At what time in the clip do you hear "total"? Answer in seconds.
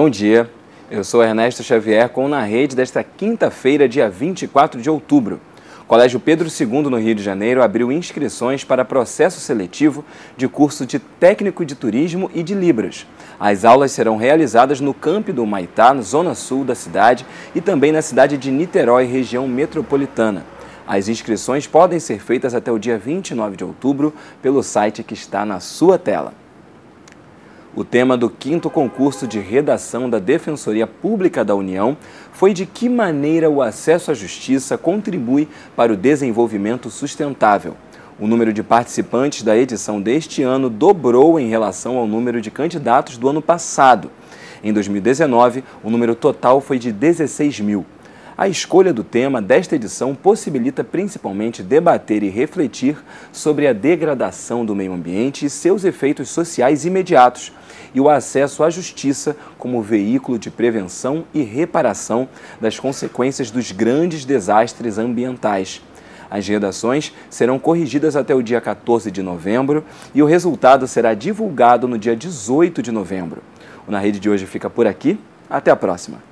46.16-46.60